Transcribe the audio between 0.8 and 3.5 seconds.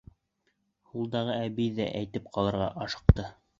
Һулдағы әбей ҙә әйтеп ҡалырға ашыҡты: